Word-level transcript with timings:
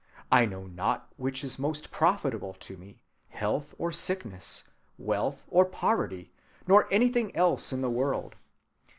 I 0.31 0.47
know 0.47 0.65
not 0.65 1.11
which 1.17 1.43
is 1.43 1.59
most 1.59 1.91
profitable 1.91 2.53
to 2.53 2.75
me, 2.75 2.97
health 3.29 3.75
or 3.77 3.91
sickness, 3.91 4.63
wealth 4.97 5.43
or 5.47 5.63
poverty, 5.63 6.31
nor 6.65 6.91
anything 6.91 7.35
else 7.35 7.71
in 7.71 7.81
the 7.81 7.91
world. 7.91 8.33